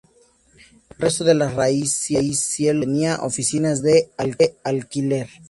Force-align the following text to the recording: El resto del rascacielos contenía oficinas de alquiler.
El 0.93 0.97
resto 0.97 1.23
del 1.23 1.41
rascacielos 1.41 2.43
contenía 2.55 3.17
oficinas 3.21 3.83
de 3.83 4.09
alquiler. 4.63 5.29